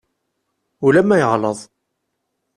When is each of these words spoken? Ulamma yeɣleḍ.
Ulamma 0.85 1.15
yeɣleḍ. 1.21 1.59